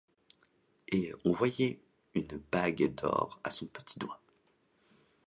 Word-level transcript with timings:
On 1.25 1.31
voyait 1.31 1.79
une 2.15 2.41
bague 2.51 2.91
d’or 2.95 3.39
à 3.43 3.51
son 3.51 3.67
petit 3.67 3.99
doigt. 3.99 4.19